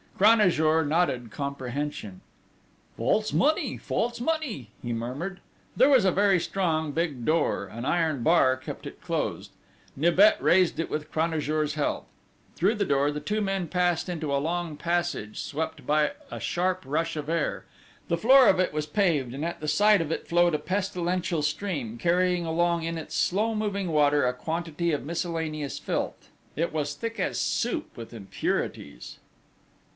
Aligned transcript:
Cranajour 0.17 0.85
nodded 0.85 1.31
comprehension: 1.31 2.21
"False 2.97 3.33
money! 3.33 3.77
False 3.77 4.19
money!" 4.21 4.69
he 4.81 4.93
murmured. 4.93 5.39
There 5.75 5.89
was 5.89 6.05
a 6.05 6.11
very 6.11 6.39
strong 6.39 6.91
big 6.91 7.23
door: 7.25 7.65
an 7.65 7.85
iron 7.85 8.21
bar 8.21 8.55
kept 8.57 8.85
it 8.85 9.01
closed. 9.01 9.49
Nibet 9.95 10.37
raised 10.41 10.79
it 10.79 10.91
with 10.91 11.11
Cranajour's 11.11 11.73
help. 11.73 12.07
Through 12.55 12.75
the 12.75 12.85
door 12.85 13.11
the 13.11 13.19
two 13.19 13.41
men 13.41 13.67
passed 13.67 14.09
into 14.09 14.33
a 14.33 14.37
long 14.37 14.69
dark 14.69 14.79
passage, 14.79 15.39
swept 15.39 15.87
by 15.87 16.11
a 16.29 16.39
sharp 16.39 16.83
rush 16.85 17.15
of 17.15 17.27
air. 17.29 17.65
The 18.07 18.17
floor 18.17 18.47
of 18.47 18.59
it 18.59 18.73
was 18.73 18.85
paved, 18.85 19.33
and 19.33 19.45
at 19.45 19.59
the 19.59 19.67
side 19.67 20.01
of 20.01 20.11
it 20.11 20.27
flowed 20.27 20.53
a 20.55 20.59
pestilential 20.59 21.41
stream, 21.43 21.97
carrying 21.97 22.45
along 22.45 22.83
in 22.83 22.97
its 22.97 23.15
slow 23.15 23.53
moving 23.55 23.91
water 23.91 24.27
a 24.27 24.33
quantity 24.33 24.91
of 24.91 25.03
miscellaneous 25.05 25.79
filth: 25.79 26.29
it 26.55 26.71
was 26.71 26.93
thick 26.95 27.19
as 27.19 27.39
soup 27.39 27.95
with 27.97 28.13
impurities. 28.13 29.17